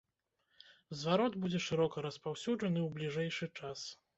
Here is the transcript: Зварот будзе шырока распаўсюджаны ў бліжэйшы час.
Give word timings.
Зварот 1.01 1.37
будзе 1.45 1.59
шырока 1.67 2.05
распаўсюджаны 2.07 2.79
ў 2.85 2.89
бліжэйшы 2.99 3.45
час. 3.61 3.79